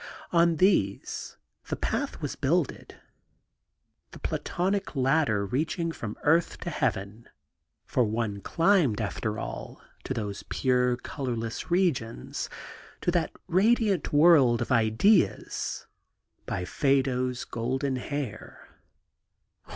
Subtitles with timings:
[0.31, 1.37] On these
[1.69, 2.95] the path was builded,
[4.13, 7.29] the Platonic ladder reaching from earth to heaven;
[7.85, 12.49] for one climbed, after all, to those pure, colourless regions,
[13.01, 15.85] to that radiant world of ideas,
[16.47, 18.79] by Phaedo's golden hair.